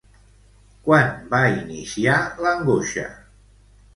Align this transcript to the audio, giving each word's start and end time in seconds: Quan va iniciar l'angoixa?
Quan 0.87 1.11
va 1.33 1.41
iniciar 1.57 2.17
l'angoixa? 2.45 3.07